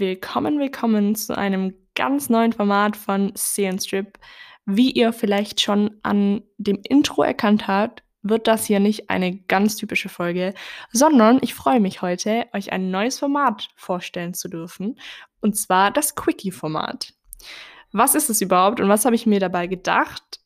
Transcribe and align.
Willkommen, 0.00 0.58
willkommen 0.58 1.14
zu 1.14 1.36
einem 1.36 1.74
ganz 1.94 2.30
neuen 2.30 2.54
Format 2.54 2.96
von 2.96 3.34
Strip. 3.36 4.18
Wie 4.64 4.92
ihr 4.92 5.12
vielleicht 5.12 5.60
schon 5.60 6.00
an 6.02 6.42
dem 6.56 6.80
Intro 6.88 7.22
erkannt 7.22 7.68
habt, 7.68 8.02
wird 8.22 8.46
das 8.46 8.64
hier 8.64 8.80
nicht 8.80 9.10
eine 9.10 9.36
ganz 9.36 9.76
typische 9.76 10.08
Folge, 10.08 10.54
sondern 10.90 11.38
ich 11.42 11.52
freue 11.52 11.80
mich 11.80 12.00
heute, 12.00 12.46
euch 12.54 12.72
ein 12.72 12.90
neues 12.90 13.18
Format 13.18 13.68
vorstellen 13.76 14.32
zu 14.32 14.48
dürfen, 14.48 14.98
und 15.42 15.58
zwar 15.58 15.90
das 15.90 16.14
Quickie-Format. 16.14 17.12
Was 17.92 18.14
ist 18.14 18.30
es 18.30 18.40
überhaupt 18.40 18.80
und 18.80 18.88
was 18.88 19.04
habe 19.04 19.16
ich 19.16 19.26
mir 19.26 19.38
dabei 19.38 19.66
gedacht? 19.66 20.40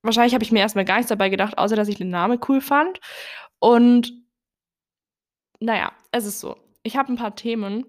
Wahrscheinlich 0.00 0.32
habe 0.32 0.44
ich 0.44 0.52
mir 0.52 0.60
erstmal 0.60 0.86
gar 0.86 0.96
nichts 0.96 1.10
dabei 1.10 1.28
gedacht, 1.28 1.58
außer 1.58 1.76
dass 1.76 1.88
ich 1.88 1.96
den 1.96 2.08
Namen 2.08 2.40
cool 2.48 2.62
fand. 2.62 2.98
Und 3.58 4.10
naja, 5.60 5.92
es 6.12 6.24
ist 6.24 6.40
so. 6.40 6.56
Ich 6.82 6.96
habe 6.96 7.12
ein 7.12 7.16
paar 7.16 7.36
Themen, 7.36 7.84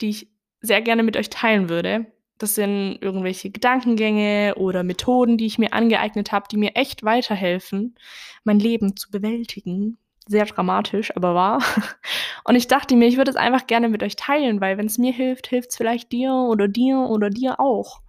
die 0.00 0.10
ich 0.10 0.28
sehr 0.60 0.82
gerne 0.82 1.02
mit 1.02 1.16
euch 1.16 1.30
teilen 1.30 1.68
würde. 1.68 2.06
Das 2.38 2.54
sind 2.54 2.98
irgendwelche 3.00 3.50
Gedankengänge 3.50 4.54
oder 4.56 4.82
Methoden, 4.82 5.38
die 5.38 5.46
ich 5.46 5.58
mir 5.58 5.72
angeeignet 5.72 6.32
habe, 6.32 6.46
die 6.50 6.56
mir 6.56 6.74
echt 6.74 7.04
weiterhelfen, 7.04 7.94
mein 8.42 8.58
Leben 8.58 8.96
zu 8.96 9.10
bewältigen. 9.10 9.98
Sehr 10.26 10.46
dramatisch, 10.46 11.14
aber 11.16 11.34
wahr. 11.34 11.62
Und 12.44 12.56
ich 12.56 12.66
dachte 12.66 12.96
mir, 12.96 13.06
ich 13.06 13.18
würde 13.18 13.30
es 13.30 13.36
einfach 13.36 13.66
gerne 13.66 13.88
mit 13.88 14.02
euch 14.02 14.16
teilen, 14.16 14.60
weil 14.60 14.78
wenn 14.78 14.86
es 14.86 14.98
mir 14.98 15.12
hilft, 15.12 15.46
hilft 15.46 15.70
es 15.70 15.76
vielleicht 15.76 16.12
dir 16.12 16.32
oder 16.32 16.66
dir 16.66 16.98
oder 16.98 17.30
dir 17.30 17.60
auch 17.60 18.00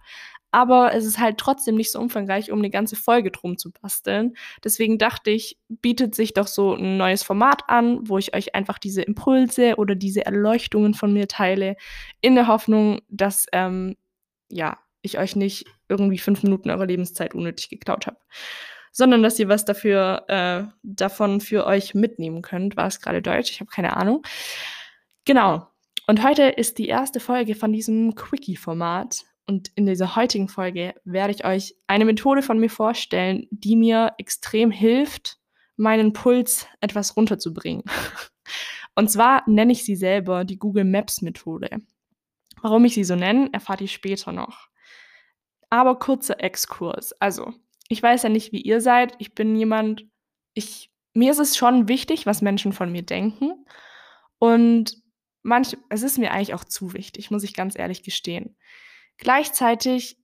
aber 0.50 0.94
es 0.94 1.04
ist 1.04 1.18
halt 1.18 1.38
trotzdem 1.38 1.74
nicht 1.74 1.92
so 1.92 1.98
umfangreich, 1.98 2.50
um 2.50 2.58
eine 2.58 2.70
ganze 2.70 2.96
Folge 2.96 3.30
drum 3.30 3.58
zu 3.58 3.72
basteln. 3.72 4.36
Deswegen 4.64 4.98
dachte 4.98 5.30
ich, 5.30 5.58
bietet 5.68 6.14
sich 6.14 6.34
doch 6.34 6.46
so 6.46 6.74
ein 6.74 6.96
neues 6.96 7.22
Format 7.22 7.68
an, 7.68 8.08
wo 8.08 8.18
ich 8.18 8.34
euch 8.34 8.54
einfach 8.54 8.78
diese 8.78 9.02
Impulse 9.02 9.76
oder 9.76 9.94
diese 9.94 10.24
Erleuchtungen 10.24 10.94
von 10.94 11.12
mir 11.12 11.28
teile, 11.28 11.76
in 12.20 12.34
der 12.34 12.46
Hoffnung, 12.46 13.00
dass 13.08 13.46
ähm, 13.52 13.96
ja, 14.48 14.78
ich 15.02 15.18
euch 15.18 15.36
nicht 15.36 15.66
irgendwie 15.88 16.18
fünf 16.18 16.42
Minuten 16.42 16.70
eurer 16.70 16.86
Lebenszeit 16.86 17.34
unnötig 17.34 17.68
geklaut 17.68 18.06
habe. 18.06 18.18
Sondern 18.92 19.22
dass 19.22 19.38
ihr 19.38 19.48
was 19.48 19.64
dafür 19.64 20.24
äh, 20.28 20.64
davon 20.82 21.40
für 21.40 21.66
euch 21.66 21.94
mitnehmen 21.94 22.42
könnt. 22.42 22.76
War 22.76 22.86
es 22.86 23.00
gerade 23.00 23.20
Deutsch? 23.20 23.50
Ich 23.50 23.60
habe 23.60 23.70
keine 23.70 23.96
Ahnung. 23.96 24.22
Genau. 25.24 25.66
Und 26.06 26.22
heute 26.24 26.44
ist 26.44 26.78
die 26.78 26.88
erste 26.88 27.20
Folge 27.20 27.54
von 27.54 27.72
diesem 27.72 28.14
Quickie-Format. 28.14 29.24
Und 29.46 29.70
in 29.76 29.86
dieser 29.86 30.16
heutigen 30.16 30.48
Folge 30.48 30.94
werde 31.04 31.32
ich 31.32 31.44
euch 31.44 31.76
eine 31.86 32.04
Methode 32.04 32.42
von 32.42 32.58
mir 32.58 32.70
vorstellen, 32.70 33.46
die 33.50 33.76
mir 33.76 34.14
extrem 34.18 34.70
hilft, 34.70 35.38
meinen 35.76 36.12
Puls 36.12 36.66
etwas 36.80 37.16
runterzubringen. 37.16 37.84
Und 38.96 39.10
zwar 39.10 39.48
nenne 39.48 39.72
ich 39.72 39.84
sie 39.84 39.94
selber 39.94 40.44
die 40.44 40.58
Google 40.58 40.84
Maps 40.84 41.22
Methode. 41.22 41.82
Warum 42.62 42.84
ich 42.86 42.94
sie 42.94 43.04
so 43.04 43.14
nenne, 43.14 43.50
erfahrt 43.52 43.82
ihr 43.82 43.88
später 43.88 44.32
noch. 44.32 44.68
Aber 45.68 45.98
kurzer 45.98 46.42
Exkurs. 46.42 47.12
Also, 47.20 47.52
ich 47.88 48.02
weiß 48.02 48.24
ja 48.24 48.28
nicht, 48.28 48.52
wie 48.52 48.62
ihr 48.62 48.80
seid. 48.80 49.14
Ich 49.18 49.34
bin 49.34 49.54
jemand, 49.54 50.06
ich, 50.54 50.90
mir 51.12 51.30
ist 51.30 51.38
es 51.38 51.56
schon 51.56 51.88
wichtig, 51.88 52.26
was 52.26 52.42
Menschen 52.42 52.72
von 52.72 52.90
mir 52.90 53.02
denken. 53.02 53.66
Und 54.38 54.96
manch, 55.42 55.76
es 55.90 56.02
ist 56.02 56.18
mir 56.18 56.32
eigentlich 56.32 56.54
auch 56.54 56.64
zu 56.64 56.94
wichtig, 56.94 57.30
muss 57.30 57.44
ich 57.44 57.54
ganz 57.54 57.78
ehrlich 57.78 58.02
gestehen. 58.02 58.56
Gleichzeitig 59.18 60.18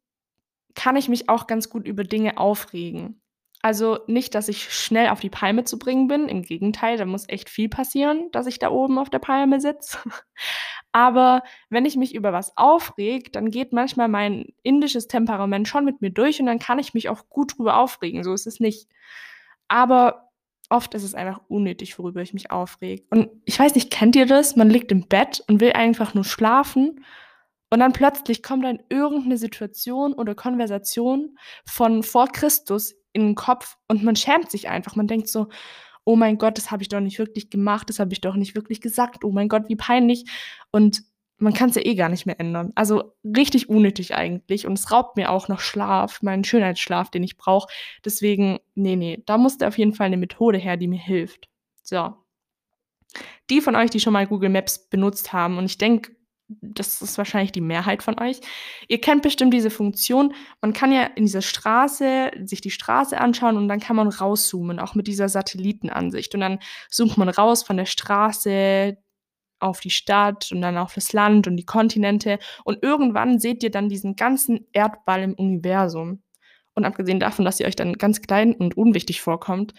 kann 0.74 0.96
ich 0.96 1.08
mich 1.08 1.28
auch 1.28 1.46
ganz 1.46 1.68
gut 1.68 1.86
über 1.86 2.04
Dinge 2.04 2.38
aufregen. 2.38 3.22
Also 3.64 4.00
nicht, 4.08 4.34
dass 4.34 4.48
ich 4.48 4.72
schnell 4.74 5.08
auf 5.08 5.20
die 5.20 5.30
Palme 5.30 5.62
zu 5.62 5.78
bringen 5.78 6.08
bin. 6.08 6.28
Im 6.28 6.42
Gegenteil, 6.42 6.96
da 6.96 7.04
muss 7.04 7.28
echt 7.28 7.48
viel 7.48 7.68
passieren, 7.68 8.28
dass 8.32 8.48
ich 8.48 8.58
da 8.58 8.70
oben 8.70 8.98
auf 8.98 9.08
der 9.08 9.20
Palme 9.20 9.60
sitze. 9.60 9.98
Aber 10.92 11.42
wenn 11.70 11.86
ich 11.86 11.96
mich 11.96 12.14
über 12.14 12.32
was 12.32 12.56
aufreg, 12.56 13.32
dann 13.32 13.50
geht 13.50 13.72
manchmal 13.72 14.08
mein 14.08 14.52
indisches 14.64 15.06
Temperament 15.06 15.68
schon 15.68 15.84
mit 15.84 16.00
mir 16.02 16.10
durch 16.10 16.40
und 16.40 16.46
dann 16.46 16.58
kann 16.58 16.80
ich 16.80 16.92
mich 16.92 17.08
auch 17.08 17.28
gut 17.28 17.56
drüber 17.56 17.78
aufregen. 17.78 18.24
So 18.24 18.34
ist 18.34 18.48
es 18.48 18.58
nicht. 18.58 18.88
Aber 19.68 20.32
oft 20.68 20.92
ist 20.94 21.04
es 21.04 21.14
einfach 21.14 21.40
unnötig, 21.48 21.98
worüber 22.00 22.20
ich 22.20 22.34
mich 22.34 22.50
aufreg. 22.50 23.06
Und 23.10 23.30
ich 23.44 23.58
weiß 23.58 23.76
nicht, 23.76 23.92
kennt 23.92 24.16
ihr 24.16 24.26
das? 24.26 24.56
Man 24.56 24.70
liegt 24.70 24.90
im 24.90 25.06
Bett 25.06 25.42
und 25.46 25.60
will 25.60 25.72
einfach 25.72 26.14
nur 26.14 26.24
schlafen 26.24 27.04
und 27.72 27.78
dann 27.78 27.94
plötzlich 27.94 28.42
kommt 28.42 28.66
dann 28.66 28.80
irgendeine 28.90 29.38
Situation 29.38 30.12
oder 30.12 30.34
Konversation 30.34 31.38
von 31.64 32.02
vor 32.02 32.28
Christus 32.28 32.94
in 33.14 33.28
den 33.28 33.34
Kopf 33.34 33.78
und 33.88 34.04
man 34.04 34.14
schämt 34.14 34.50
sich 34.50 34.68
einfach. 34.68 34.94
Man 34.94 35.06
denkt 35.06 35.26
so, 35.28 35.48
oh 36.04 36.14
mein 36.14 36.36
Gott, 36.36 36.58
das 36.58 36.70
habe 36.70 36.82
ich 36.82 36.90
doch 36.90 37.00
nicht 37.00 37.18
wirklich 37.18 37.48
gemacht, 37.48 37.88
das 37.88 37.98
habe 37.98 38.12
ich 38.12 38.20
doch 38.20 38.34
nicht 38.34 38.54
wirklich 38.54 38.82
gesagt, 38.82 39.24
oh 39.24 39.30
mein 39.30 39.48
Gott, 39.48 39.70
wie 39.70 39.76
peinlich. 39.76 40.26
Und 40.70 41.02
man 41.38 41.54
kann 41.54 41.70
es 41.70 41.76
ja 41.76 41.86
eh 41.86 41.94
gar 41.94 42.10
nicht 42.10 42.26
mehr 42.26 42.38
ändern. 42.38 42.72
Also 42.74 43.14
richtig 43.24 43.70
unnötig 43.70 44.14
eigentlich. 44.14 44.66
Und 44.66 44.78
es 44.78 44.92
raubt 44.92 45.16
mir 45.16 45.30
auch 45.30 45.48
noch 45.48 45.60
Schlaf, 45.60 46.20
meinen 46.20 46.44
Schönheitsschlaf, 46.44 47.10
den 47.10 47.22
ich 47.22 47.38
brauche. 47.38 47.72
Deswegen, 48.04 48.58
nee, 48.74 48.96
nee, 48.96 49.22
da 49.24 49.38
musste 49.38 49.66
auf 49.66 49.78
jeden 49.78 49.94
Fall 49.94 50.08
eine 50.08 50.18
Methode 50.18 50.58
her, 50.58 50.76
die 50.76 50.88
mir 50.88 51.00
hilft. 51.00 51.48
So. 51.82 52.12
Die 53.48 53.62
von 53.62 53.76
euch, 53.76 53.88
die 53.88 54.00
schon 54.00 54.12
mal 54.12 54.26
Google 54.26 54.50
Maps 54.50 54.90
benutzt 54.90 55.32
haben, 55.32 55.56
und 55.56 55.64
ich 55.64 55.78
denke, 55.78 56.12
das 56.60 57.02
ist 57.02 57.18
wahrscheinlich 57.18 57.52
die 57.52 57.60
Mehrheit 57.60 58.02
von 58.02 58.18
euch. 58.20 58.40
Ihr 58.88 59.00
kennt 59.00 59.22
bestimmt 59.22 59.54
diese 59.54 59.70
Funktion. 59.70 60.34
Man 60.60 60.72
kann 60.72 60.92
ja 60.92 61.04
in 61.04 61.24
dieser 61.24 61.42
Straße 61.42 62.30
sich 62.44 62.60
die 62.60 62.70
Straße 62.70 63.18
anschauen 63.20 63.56
und 63.56 63.68
dann 63.68 63.80
kann 63.80 63.96
man 63.96 64.08
rauszoomen, 64.08 64.78
auch 64.78 64.94
mit 64.94 65.06
dieser 65.06 65.28
Satellitenansicht. 65.28 66.34
Und 66.34 66.40
dann 66.40 66.58
zoomt 66.90 67.16
man 67.16 67.28
raus 67.28 67.62
von 67.62 67.76
der 67.76 67.86
Straße 67.86 68.96
auf 69.60 69.80
die 69.80 69.90
Stadt 69.90 70.50
und 70.52 70.60
dann 70.60 70.76
auf 70.76 70.94
das 70.94 71.12
Land 71.12 71.46
und 71.46 71.56
die 71.56 71.66
Kontinente. 71.66 72.38
Und 72.64 72.82
irgendwann 72.82 73.38
seht 73.38 73.62
ihr 73.62 73.70
dann 73.70 73.88
diesen 73.88 74.16
ganzen 74.16 74.66
Erdball 74.72 75.22
im 75.22 75.34
Universum. 75.34 76.22
Und 76.74 76.84
abgesehen 76.84 77.20
davon, 77.20 77.44
dass 77.44 77.60
ihr 77.60 77.66
euch 77.66 77.76
dann 77.76 77.94
ganz 77.94 78.22
klein 78.22 78.54
und 78.54 78.76
unwichtig 78.76 79.20
vorkommt, 79.20 79.74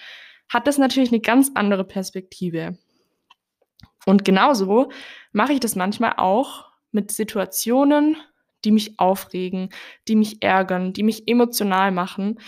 hat 0.49 0.67
das 0.67 0.77
natürlich 0.77 1.11
eine 1.11 1.21
ganz 1.21 1.51
andere 1.55 1.83
Perspektive. 1.83 2.77
Und 4.05 4.25
genauso 4.25 4.91
mache 5.31 5.53
ich 5.53 5.59
das 5.59 5.75
manchmal 5.75 6.13
auch 6.17 6.65
mit 6.91 7.11
Situationen, 7.11 8.17
die 8.65 8.71
mich 8.71 8.99
aufregen, 8.99 9.69
die 10.07 10.15
mich 10.15 10.41
ärgern, 10.41 10.93
die 10.93 11.03
mich 11.03 11.27
emotional 11.27 11.91
machen, 11.91 12.39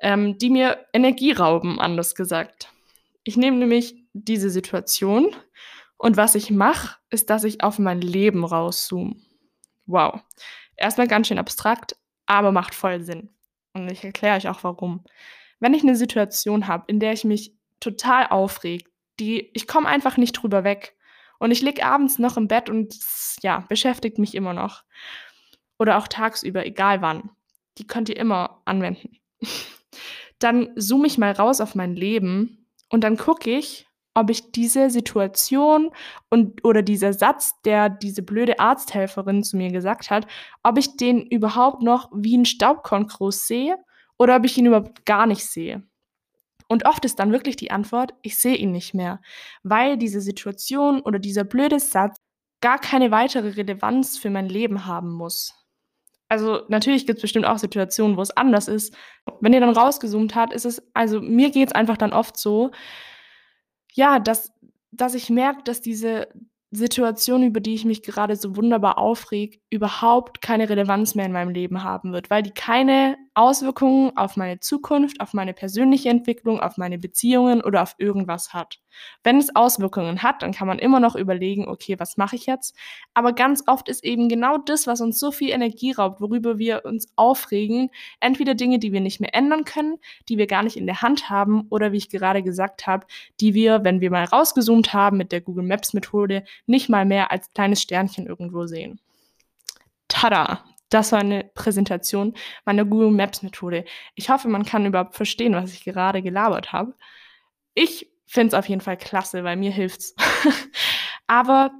ähm, 0.00 0.38
die 0.38 0.50
mir 0.50 0.86
Energie 0.92 1.32
rauben, 1.32 1.80
anders 1.80 2.14
gesagt. 2.14 2.72
Ich 3.24 3.36
nehme 3.36 3.58
nämlich 3.58 3.96
diese 4.12 4.50
Situation 4.50 5.34
und 5.96 6.16
was 6.16 6.34
ich 6.34 6.50
mache, 6.50 6.96
ist, 7.10 7.30
dass 7.30 7.44
ich 7.44 7.62
auf 7.62 7.78
mein 7.78 8.00
Leben 8.00 8.44
rauszoome. 8.44 9.16
Wow. 9.86 10.20
Erstmal 10.76 11.06
ganz 11.06 11.28
schön 11.28 11.38
abstrakt, 11.38 11.96
aber 12.26 12.52
macht 12.52 12.74
voll 12.74 13.02
Sinn. 13.02 13.28
Und 13.74 13.90
ich 13.92 14.02
erkläre 14.02 14.36
euch 14.36 14.48
auch 14.48 14.64
warum. 14.64 15.04
Wenn 15.58 15.74
ich 15.74 15.82
eine 15.82 15.96
Situation 15.96 16.66
habe, 16.66 16.84
in 16.86 17.00
der 17.00 17.12
ich 17.12 17.24
mich 17.24 17.54
total 17.80 18.28
aufreg, 18.28 18.89
die 19.20 19.50
ich 19.52 19.66
komme 19.66 19.88
einfach 19.88 20.16
nicht 20.16 20.32
drüber 20.32 20.64
weg, 20.64 20.96
und 21.40 21.50
ich 21.50 21.62
liege 21.62 21.84
abends 21.84 22.18
noch 22.18 22.36
im 22.36 22.46
Bett 22.46 22.68
und 22.68 22.94
ja, 23.42 23.64
beschäftigt 23.68 24.18
mich 24.18 24.34
immer 24.34 24.52
noch. 24.52 24.84
Oder 25.78 25.96
auch 25.96 26.06
tagsüber, 26.06 26.66
egal 26.66 27.00
wann. 27.00 27.30
Die 27.78 27.86
könnt 27.86 28.10
ihr 28.10 28.18
immer 28.18 28.60
anwenden. 28.66 29.16
Dann 30.38 30.70
zoome 30.76 31.06
ich 31.06 31.16
mal 31.16 31.32
raus 31.32 31.62
auf 31.62 31.74
mein 31.74 31.94
Leben 31.94 32.66
und 32.88 33.04
dann 33.04 33.18
gucke 33.18 33.50
ich, 33.50 33.86
ob 34.14 34.30
ich 34.30 34.52
diese 34.52 34.88
Situation 34.88 35.90
und 36.30 36.64
oder 36.64 36.80
dieser 36.80 37.12
Satz, 37.12 37.60
der 37.62 37.90
diese 37.90 38.22
blöde 38.22 38.58
Arzthelferin 38.58 39.42
zu 39.44 39.58
mir 39.58 39.70
gesagt 39.70 40.10
hat, 40.10 40.26
ob 40.62 40.78
ich 40.78 40.96
den 40.96 41.26
überhaupt 41.26 41.82
noch 41.82 42.10
wie 42.14 42.38
ein 42.38 42.46
Staubkorn 42.46 43.06
groß 43.06 43.46
sehe 43.46 43.76
oder 44.18 44.36
ob 44.36 44.46
ich 44.46 44.56
ihn 44.56 44.64
überhaupt 44.64 45.04
gar 45.04 45.26
nicht 45.26 45.44
sehe. 45.44 45.82
Und 46.70 46.86
oft 46.86 47.04
ist 47.04 47.18
dann 47.18 47.32
wirklich 47.32 47.56
die 47.56 47.72
Antwort, 47.72 48.14
ich 48.22 48.38
sehe 48.38 48.54
ihn 48.54 48.70
nicht 48.70 48.94
mehr, 48.94 49.20
weil 49.64 49.98
diese 49.98 50.20
Situation 50.20 51.00
oder 51.00 51.18
dieser 51.18 51.42
blöde 51.42 51.80
Satz 51.80 52.16
gar 52.60 52.78
keine 52.78 53.10
weitere 53.10 53.48
Relevanz 53.56 54.16
für 54.16 54.30
mein 54.30 54.48
Leben 54.48 54.86
haben 54.86 55.10
muss. 55.10 55.52
Also 56.28 56.60
natürlich 56.68 57.08
gibt 57.08 57.18
es 57.18 57.22
bestimmt 57.22 57.44
auch 57.44 57.58
Situationen, 57.58 58.16
wo 58.16 58.22
es 58.22 58.30
anders 58.30 58.68
ist. 58.68 58.96
Wenn 59.40 59.52
ihr 59.52 59.58
dann 59.58 59.76
rausgezoomt 59.76 60.36
habt, 60.36 60.52
ist 60.52 60.64
es, 60.64 60.80
also 60.94 61.20
mir 61.20 61.50
geht 61.50 61.70
es 61.70 61.74
einfach 61.74 61.96
dann 61.96 62.12
oft 62.12 62.36
so, 62.36 62.70
ja, 63.92 64.20
dass, 64.20 64.52
dass 64.92 65.14
ich 65.14 65.28
merke, 65.28 65.64
dass 65.64 65.80
diese 65.80 66.28
Situation, 66.70 67.42
über 67.42 67.58
die 67.58 67.74
ich 67.74 67.84
mich 67.84 68.04
gerade 68.04 68.36
so 68.36 68.54
wunderbar 68.54 68.96
aufreg, 68.96 69.60
überhaupt 69.70 70.40
keine 70.40 70.68
Relevanz 70.68 71.16
mehr 71.16 71.26
in 71.26 71.32
meinem 71.32 71.50
Leben 71.50 71.82
haben 71.82 72.12
wird, 72.12 72.30
weil 72.30 72.44
die 72.44 72.52
keine 72.52 73.16
Auswirkungen 73.34 74.16
auf 74.16 74.36
meine 74.36 74.58
Zukunft, 74.58 75.20
auf 75.20 75.34
meine 75.34 75.54
persönliche 75.54 76.08
Entwicklung, 76.08 76.60
auf 76.60 76.76
meine 76.76 76.98
Beziehungen 76.98 77.62
oder 77.62 77.82
auf 77.82 77.94
irgendwas 77.98 78.52
hat. 78.52 78.80
Wenn 79.22 79.38
es 79.38 79.54
Auswirkungen 79.54 80.22
hat, 80.22 80.42
dann 80.42 80.52
kann 80.52 80.66
man 80.66 80.80
immer 80.80 80.98
noch 80.98 81.14
überlegen, 81.14 81.68
okay, 81.68 81.98
was 81.98 82.16
mache 82.16 82.34
ich 82.36 82.46
jetzt? 82.46 82.76
Aber 83.14 83.32
ganz 83.32 83.62
oft 83.66 83.88
ist 83.88 84.02
eben 84.02 84.28
genau 84.28 84.58
das, 84.58 84.86
was 84.88 85.00
uns 85.00 85.18
so 85.20 85.30
viel 85.30 85.50
Energie 85.50 85.92
raubt, 85.92 86.20
worüber 86.20 86.58
wir 86.58 86.84
uns 86.84 87.06
aufregen, 87.14 87.90
entweder 88.18 88.54
Dinge, 88.54 88.80
die 88.80 88.92
wir 88.92 89.00
nicht 89.00 89.20
mehr 89.20 89.34
ändern 89.34 89.64
können, 89.64 89.98
die 90.28 90.36
wir 90.36 90.48
gar 90.48 90.64
nicht 90.64 90.76
in 90.76 90.86
der 90.86 91.00
Hand 91.00 91.30
haben 91.30 91.66
oder 91.70 91.92
wie 91.92 91.98
ich 91.98 92.10
gerade 92.10 92.42
gesagt 92.42 92.86
habe, 92.86 93.06
die 93.40 93.54
wir, 93.54 93.84
wenn 93.84 94.00
wir 94.00 94.10
mal 94.10 94.24
rausgezoomt 94.24 94.92
haben 94.92 95.16
mit 95.16 95.30
der 95.30 95.40
Google 95.40 95.64
Maps 95.64 95.94
Methode, 95.94 96.44
nicht 96.66 96.88
mal 96.88 97.04
mehr 97.04 97.30
als 97.30 97.52
kleines 97.52 97.80
Sternchen 97.80 98.26
irgendwo 98.26 98.66
sehen. 98.66 99.00
Tada! 100.08 100.64
Das 100.90 101.12
war 101.12 101.20
eine 101.20 101.50
Präsentation 101.54 102.34
meiner 102.64 102.84
Google 102.84 103.10
Maps 103.10 103.42
Methode. 103.42 103.84
Ich 104.14 104.28
hoffe, 104.28 104.48
man 104.48 104.64
kann 104.64 104.86
überhaupt 104.86 105.14
verstehen, 105.14 105.54
was 105.54 105.72
ich 105.72 105.84
gerade 105.84 106.20
gelabert 106.20 106.72
habe. 106.72 106.94
Ich 107.74 108.10
finde 108.26 108.48
es 108.48 108.54
auf 108.54 108.68
jeden 108.68 108.80
Fall 108.80 108.96
klasse, 108.96 109.44
weil 109.44 109.56
mir 109.56 109.70
hilft's. 109.70 110.14
Aber 111.26 111.70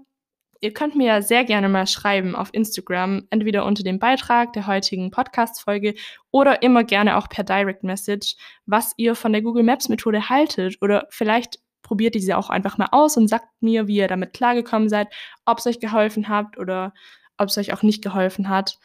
ihr 0.61 0.73
könnt 0.73 0.95
mir 0.95 1.07
ja 1.07 1.23
sehr 1.23 1.45
gerne 1.45 1.69
mal 1.69 1.87
schreiben 1.87 2.37
auf 2.37 2.51
Instagram, 2.53 3.27
entweder 3.31 3.65
unter 3.65 3.83
dem 3.83 3.99
Beitrag 3.99 4.53
der 4.53 4.67
heutigen 4.67 5.11
Podcast-Folge 5.11 5.95
oder 6.31 6.63
immer 6.63 6.85
gerne 6.85 7.17
auch 7.17 7.29
per 7.29 7.45
Direct 7.45 7.83
Message, 7.83 8.37
was 8.67 8.95
ihr 8.97 9.15
von 9.15 9.33
der 9.33 9.43
Google 9.43 9.65
Maps 9.65 9.89
Methode 9.89 10.29
haltet 10.29 10.77
oder 10.83 11.07
vielleicht 11.11 11.59
probiert 11.83 12.15
diese 12.15 12.37
auch 12.37 12.51
einfach 12.51 12.79
mal 12.79 12.89
aus 12.93 13.17
und 13.17 13.27
sagt 13.27 13.49
mir, 13.61 13.89
wie 13.89 13.97
ihr 13.97 14.09
damit 14.09 14.33
klargekommen 14.33 14.89
seid, 14.89 15.09
ob 15.47 15.59
es 15.59 15.67
euch 15.67 15.81
geholfen 15.81 16.29
habt 16.29 16.59
oder 16.59 16.93
ob 17.41 17.49
es 17.49 17.59
euch 17.59 17.73
auch 17.73 17.83
nicht 17.83 18.03
geholfen 18.03 18.49
hat. 18.49 18.79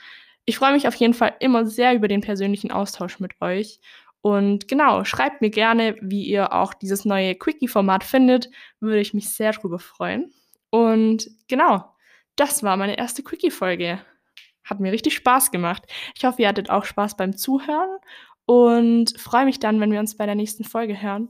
Ich 0.46 0.57
freue 0.57 0.74
mich 0.74 0.88
auf 0.88 0.96
jeden 0.96 1.13
Fall 1.13 1.36
immer 1.40 1.66
sehr 1.66 1.94
über 1.94 2.07
den 2.07 2.22
persönlichen 2.22 2.72
Austausch 2.72 3.19
mit 3.19 3.34
euch. 3.42 3.80
Und 4.22 4.68
genau, 4.68 5.04
schreibt 5.04 5.42
mir 5.42 5.52
gerne, 5.52 5.96
wie 6.02 6.24
ihr 6.24 6.54
auch 6.54 6.74
dieses 6.74 7.06
neue 7.06 7.36
Quickie-Format 7.36 8.04
findet. 8.04 8.50
Würde 8.80 9.00
ich 9.00 9.13
mich 9.13 9.30
sehr 9.30 9.52
drüber 9.52 9.78
freuen. 9.78 10.34
Und 10.72 11.30
genau, 11.48 11.86
das 12.36 12.63
war 12.63 12.78
meine 12.78 12.98
erste 12.98 13.24
Quickie-Folge. 13.24 14.00
Hat 14.63 14.80
mir 14.80 14.92
richtig 14.92 15.16
Spaß 15.16 15.51
gemacht. 15.51 15.84
Ich 16.16 16.25
hoffe, 16.25 16.42
ihr 16.42 16.48
hattet 16.48 16.69
auch 16.69 16.86
Spaß 16.86 17.18
beim 17.18 17.38
Zuhören 17.38 17.98
und 18.46 19.19
freue 19.19 19.46
mich 19.46 19.60
dann, 19.60 19.80
wenn 19.80 19.92
wir 19.92 20.00
uns 20.00 20.18
bei 20.18 20.25
der 20.25 20.36
nächsten 20.36 20.63
Folge 20.63 21.01
hören. 21.01 21.30